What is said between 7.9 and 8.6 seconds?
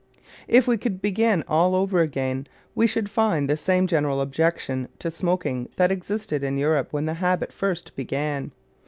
began.